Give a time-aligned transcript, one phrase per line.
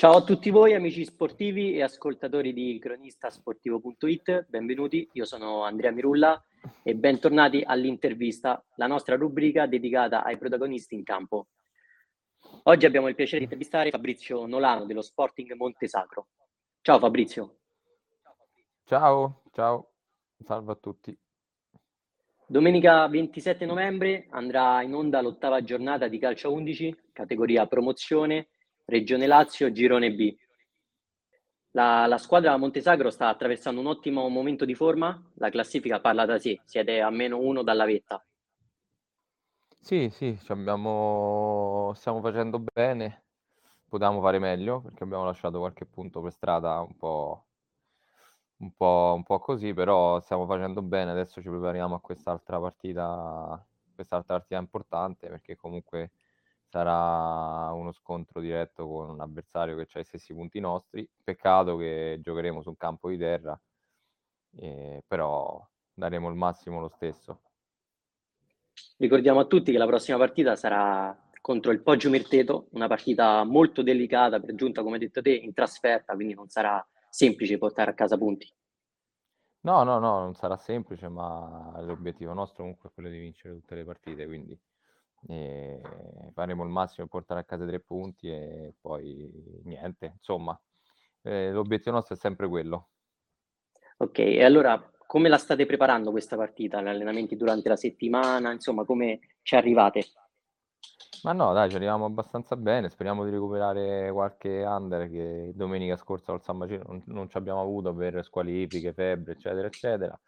[0.00, 6.42] Ciao a tutti voi amici sportivi e ascoltatori di cronistasportivo.it, benvenuti, io sono Andrea Mirulla
[6.82, 11.48] e bentornati all'intervista, la nostra rubrica dedicata ai protagonisti in campo.
[12.62, 16.28] Oggi abbiamo il piacere di intervistare Fabrizio Nolano dello Sporting Montesacro.
[16.80, 17.58] Ciao Fabrizio.
[18.86, 19.90] Ciao, ciao,
[20.42, 21.14] salve a tutti.
[22.46, 28.48] Domenica 27 novembre andrà in onda l'ottava giornata di calcio 11, categoria promozione,
[28.90, 30.36] Regione Lazio, Girone B.
[31.72, 36.38] La, la, squadra Montesagro sta attraversando un ottimo momento di forma, la classifica parla da
[36.38, 38.22] sé, siete a meno uno dalla vetta.
[39.78, 41.92] Sì, sì, abbiamo...
[41.94, 43.24] stiamo facendo bene,
[43.88, 47.44] potevamo fare meglio perché abbiamo lasciato qualche punto per strada un po'
[48.60, 51.10] un po', un po' così, però stiamo facendo bene.
[51.10, 56.10] Adesso ci prepariamo a quest'altra partita, quest'altra partita importante perché comunque
[56.70, 61.06] sarà uno scontro diretto con un avversario che ha i stessi punti nostri.
[61.22, 63.60] Peccato che giocheremo su un campo di terra,
[64.56, 67.42] eh, però daremo il massimo lo stesso.
[68.98, 73.82] Ricordiamo a tutti che la prossima partita sarà contro il Poggio Mirteto, una partita molto
[73.82, 77.94] delicata per giunta, come hai detto te, in trasferta, quindi non sarà semplice portare a
[77.94, 78.48] casa punti.
[79.62, 83.74] No, no, no, non sarà semplice, ma l'obiettivo nostro comunque è quello di vincere tutte
[83.74, 84.58] le partite, quindi
[85.26, 90.58] faremo il massimo per portare a casa tre punti e poi niente, insomma,
[91.22, 92.88] eh, l'obiettivo nostro è sempre quello.
[93.98, 96.80] Ok, e allora come la state preparando questa partita?
[96.80, 100.04] Gli allenamenti durante la settimana, insomma, come ci arrivate?
[101.22, 102.88] Ma no, dai, ci arriviamo abbastanza bene.
[102.88, 107.60] Speriamo di recuperare qualche under che domenica scorsa al San Macino non, non ci abbiamo
[107.60, 110.20] avuto per squalifiche, febbre, eccetera, eccetera.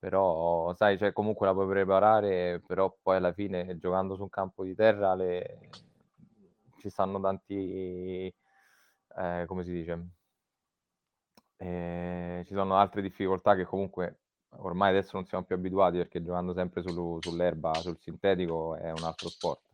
[0.00, 4.64] Però, sai, cioè, comunque la puoi preparare, però poi alla fine giocando su un campo
[4.64, 5.70] di terra le...
[6.78, 8.34] ci stanno tanti,
[9.16, 10.08] eh, come si dice,
[11.56, 14.20] eh, ci sono altre difficoltà che comunque
[14.56, 19.04] ormai adesso non siamo più abituati perché giocando sempre sul, sull'erba, sul sintetico è un
[19.04, 19.70] altro sport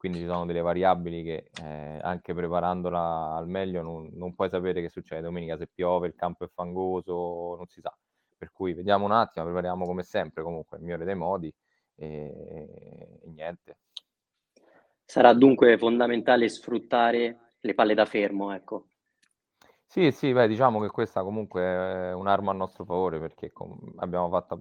[0.00, 4.80] quindi ci sono delle variabili che eh, anche preparandola al meglio non, non, puoi sapere
[4.80, 7.94] che succede domenica se piove, il campo è fangoso, non si sa.
[8.40, 11.52] Per cui vediamo un attimo, prepariamo come sempre comunque il migliore dei modi
[11.94, 13.76] e, e niente.
[15.04, 18.86] Sarà dunque fondamentale sfruttare le palle da fermo, ecco.
[19.84, 23.52] Sì, sì, beh, diciamo che questa comunque è un'arma a nostro favore perché
[23.96, 24.58] abbiamo fatto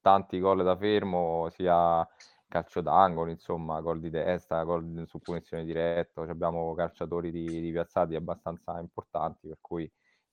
[0.00, 2.06] tanti gol da fermo, sia
[2.46, 8.14] calcio d'angolo, insomma, gol di testa, gol su punizione diretto, abbiamo calciatori di, di piazzati
[8.14, 9.90] abbastanza importanti, per cui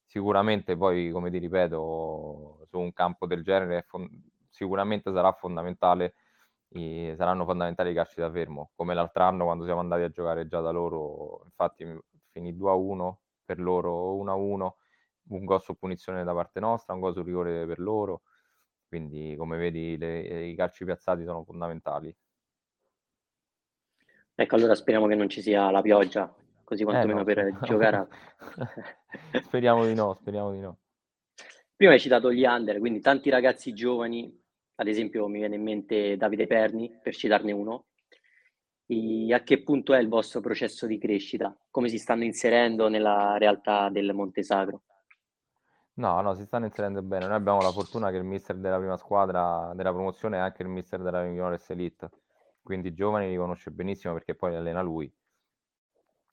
[0.10, 4.10] sicuramente poi, come ti ripeto, su un campo del genere fon-
[4.50, 6.16] sicuramente sarà fondamentale,
[6.70, 10.48] i, saranno fondamentali i calci da fermo, come l'altro anno quando siamo andati a giocare
[10.48, 11.86] già da loro, infatti
[12.32, 14.78] finì 2-1 per loro, 1-1,
[15.30, 18.24] un gol su punizione da parte nostra, un gol su rigore per loro,
[18.88, 22.16] quindi come vedi le, i calci piazzati sono fondamentali.
[24.34, 26.34] Ecco, allora speriamo che non ci sia la pioggia,
[26.70, 28.08] così quantomeno eh no, per giocare.
[29.44, 30.78] speriamo di no, speriamo di no.
[31.76, 34.32] Prima hai citato gli under, quindi tanti ragazzi giovani,
[34.76, 37.86] ad esempio mi viene in mente Davide Perni, per citarne uno.
[38.86, 41.56] E a che punto è il vostro processo di crescita?
[41.72, 44.82] Come si stanno inserendo nella realtà del Montesagro?
[45.94, 47.26] No, no, si stanno inserendo bene.
[47.26, 50.70] Noi abbiamo la fortuna che il mister della prima squadra della promozione è anche il
[50.70, 52.10] mister della Juniores Elite,
[52.62, 55.12] quindi i giovani li conosce benissimo perché poi li allena lui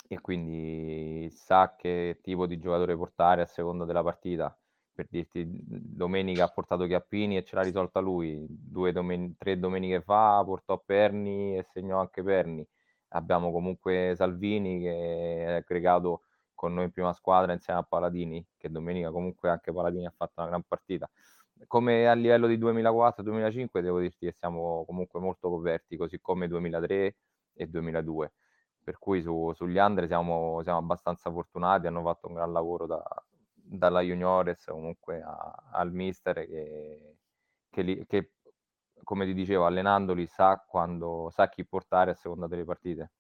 [0.09, 4.57] e quindi sa che tipo di giocatore portare a seconda della partita.
[4.93, 8.47] Per dirti, domenica ha portato Chiappini e ce l'ha risolta lui.
[8.49, 12.67] Domen- tre domeniche fa portò Perni e segnò anche Perni.
[13.09, 16.23] Abbiamo comunque Salvini che è aggregato
[16.55, 20.41] con noi in prima squadra insieme a Paladini, che domenica comunque anche Paladini ha fatto
[20.41, 21.09] una gran partita.
[21.67, 27.17] Come a livello di 2004-2005 devo dirti che siamo comunque molto coperti, così come 2003
[27.55, 28.33] e 2002.
[28.87, 33.03] Per cui su, sugli Andre siamo, siamo, abbastanza fortunati, hanno fatto un gran lavoro da,
[33.53, 37.17] dalla Juniores comunque a, al mister che,
[37.69, 38.31] che, li, che,
[39.03, 43.11] come ti dicevo, allenandoli sa, quando, sa chi portare a seconda delle partite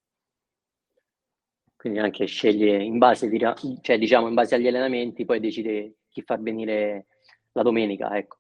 [1.76, 3.30] quindi anche sceglie in base,
[3.82, 7.06] cioè, diciamo, in base agli allenamenti, poi decide chi far venire
[7.52, 8.38] la domenica, ecco.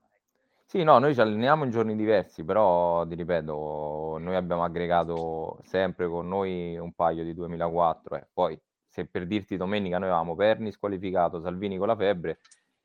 [0.68, 6.08] Sì, no, noi ci alleniamo in giorni diversi, però ti ripeto, noi abbiamo aggregato sempre
[6.08, 8.26] con noi un paio di 2004, eh.
[8.32, 12.40] poi se per dirti domenica noi avevamo Perni squalificato, Salvini con la febbre,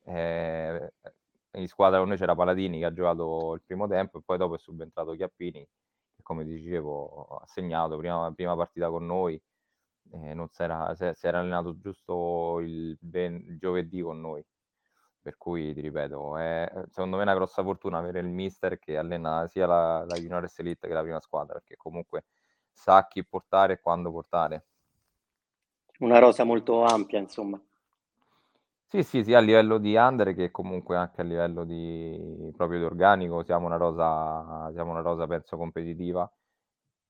[0.06, 0.94] eh,
[1.54, 4.56] in squadra con noi c'era Paladini che ha giocato il primo tempo e poi dopo
[4.56, 5.60] è subentrato Chiappini
[6.16, 9.42] che come dicevo ha segnato prima, prima partita con noi
[10.12, 10.96] eh, non si era
[11.40, 14.44] allenato giusto il, ben, il giovedì con noi.
[15.24, 19.48] Per cui ti ripeto, è secondo me una grossa fortuna avere il mister che allena
[19.48, 22.26] sia la, la Juniores Elite che la prima squadra, perché comunque
[22.72, 24.66] sa chi portare e quando portare.
[26.00, 27.62] Una rosa molto ampia, insomma.
[28.88, 32.86] Sì, sì, sia a livello di under che comunque anche a livello di proprio di
[32.86, 36.30] organico siamo una rosa, siamo una rosa penso competitiva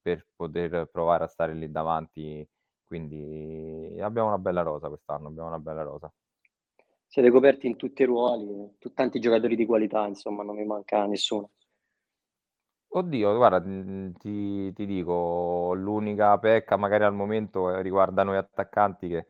[0.01, 2.47] per poter provare a stare lì davanti.
[2.85, 6.11] Quindi abbiamo una bella rosa quest'anno, abbiamo una bella rosa.
[7.11, 11.49] Siete coperti in tutti i ruoli, tanti giocatori di qualità, insomma, non mi manca nessuno.
[12.87, 19.27] Oddio, guarda, ti, ti dico, l'unica pecca magari al momento riguarda noi attaccanti che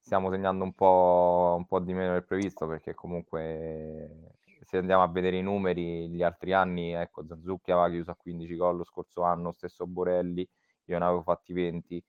[0.00, 5.08] stiamo segnando un po', un po' di meno del previsto perché comunque se andiamo a
[5.08, 9.22] vedere i numeri gli altri anni, ecco, Zanzucchi aveva chiuso a 15 gol lo scorso
[9.22, 10.46] anno, stesso Borelli,
[10.84, 12.04] io ne avevo fatti 20.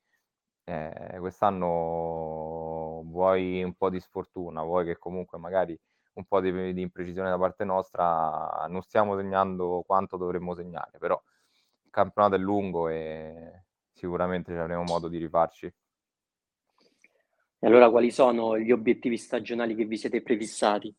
[0.68, 2.55] Eh, quest'anno
[3.16, 5.80] vuoi un po' di sfortuna, vuoi che comunque magari
[6.16, 11.22] un po' di, di, imprecisione da parte nostra, non stiamo segnando quanto dovremmo segnare, però
[11.84, 15.66] il campionato è lungo e sicuramente avremo modo di rifarci.
[17.60, 20.94] E allora quali sono gli obiettivi stagionali che vi siete prefissati?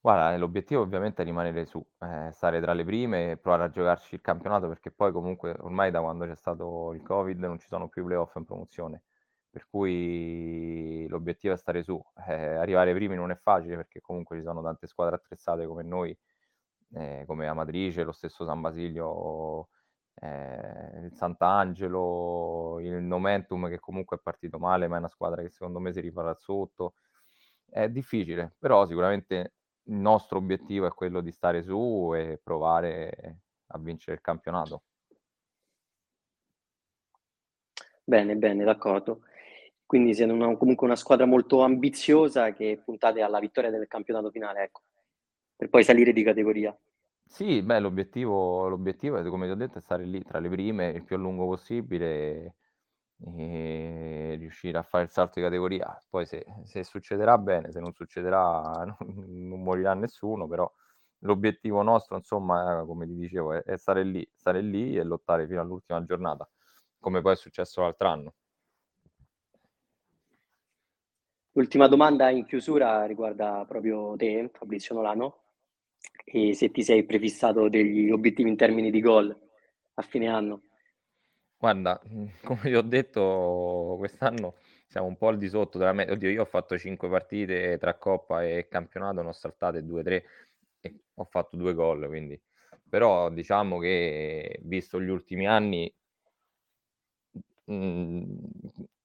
[0.00, 4.14] Guarda, l'obiettivo ovviamente è rimanere su, eh, stare tra le prime e provare a giocarci
[4.14, 7.88] il campionato perché poi comunque ormai da quando c'è stato il Covid non ci sono
[7.88, 9.02] più playoff in promozione,
[9.58, 12.00] per cui l'obiettivo è stare su.
[12.28, 16.16] Eh, arrivare primi non è facile perché comunque ci sono tante squadre attrezzate come noi,
[16.94, 19.68] eh, come Amatrice, lo stesso San Basilio
[20.20, 25.50] eh, il Sant'Angelo, il Momentum che comunque è partito male, ma è una squadra che
[25.50, 26.94] secondo me si rifarà sotto.
[27.68, 29.54] È difficile, però sicuramente
[29.84, 34.82] il nostro obiettivo è quello di stare su e provare a vincere il campionato.
[38.04, 39.20] Bene, bene, d'accordo.
[39.88, 44.64] Quindi siete una, comunque una squadra molto ambiziosa che puntate alla vittoria del campionato finale,
[44.64, 44.82] ecco,
[45.56, 46.78] per poi salire di categoria.
[47.24, 51.04] Sì, beh, l'obiettivo l'obiettivo come ti ho detto, è stare lì tra le prime il
[51.04, 52.56] più a lungo possibile
[53.34, 56.04] e riuscire a fare il salto di categoria.
[56.06, 60.70] Poi se, se succederà bene, se non succederà non, non, morirà nessuno, però
[61.20, 65.62] l'obiettivo nostro, insomma, come ti dicevo, è, è, stare lì, stare lì e lottare fino
[65.62, 66.46] all'ultima giornata,
[66.98, 68.34] come poi è successo l'altro anno.
[71.58, 75.40] L'ultima domanda in chiusura riguarda proprio te, Fabrizio Nolano
[76.24, 79.36] e se ti sei prefissato degli obiettivi in termini di gol
[79.94, 80.62] a fine anno.
[81.56, 82.00] Guarda,
[82.44, 84.54] come ti ho detto, quest'anno
[84.86, 86.12] siamo un po' al di sotto della media.
[86.12, 90.22] Oddio, io ho fatto 5 partite tra Coppa e campionato, ne ho saltate 2-3
[90.80, 92.40] e ho fatto due gol, quindi...
[92.88, 95.92] Però diciamo che, visto gli ultimi anni,
[97.64, 98.22] mh, mm,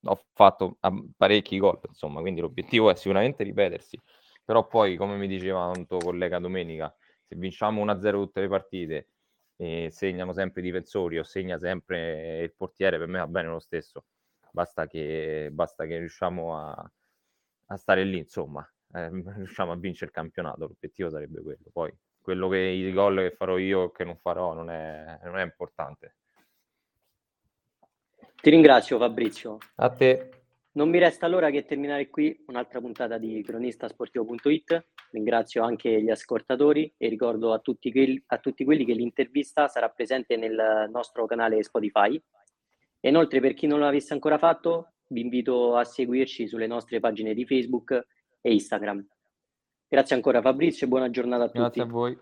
[0.06, 0.78] ho fatto
[1.18, 4.00] parecchi gol, insomma, quindi l'obiettivo è sicuramente ripetersi.
[4.44, 6.94] Però poi, come mi diceva un tuo collega domenica,
[7.26, 9.10] se vinciamo 1-0 tutte le partite
[9.56, 13.60] e segnano sempre i difensori o segna sempre il portiere, per me va bene lo
[13.60, 14.06] stesso.
[14.52, 16.92] Basta che, basta che riusciamo a,
[17.68, 20.60] a stare lì, insomma, eh, riusciamo a vincere il campionato.
[20.68, 21.70] L'obiettivo sarebbe quello.
[21.72, 25.38] Poi quello che i gol che farò io o che non farò non è, non
[25.38, 26.16] è importante.
[28.44, 29.58] Ti ringrazio Fabrizio.
[29.76, 30.30] A te.
[30.74, 34.86] Non mi resta allora che terminare qui un'altra puntata di cronistasportivo.it.
[35.12, 39.88] Ringrazio anche gli ascoltatori e ricordo a tutti, quelli, a tutti quelli che l'intervista sarà
[39.88, 42.22] presente nel nostro canale Spotify.
[43.00, 47.34] E inoltre, per chi non l'avesse ancora fatto, vi invito a seguirci sulle nostre pagine
[47.34, 47.92] di Facebook
[48.42, 49.08] e Instagram.
[49.88, 51.60] Grazie ancora Fabrizio e buona giornata a tutti.
[51.60, 52.20] Grazie a voi.